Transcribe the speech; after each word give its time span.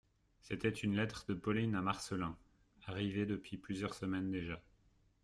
C'était 0.39 0.71
une 0.71 0.95
lettre 0.95 1.25
de 1.29 1.35
Pauline 1.35 1.75
à 1.75 1.81
Marcelin, 1.83 2.35
arrivée 2.87 3.27
depuis 3.27 3.55
plusieurs 3.57 3.93
semaines 3.93 4.31
déjà. 4.31 4.59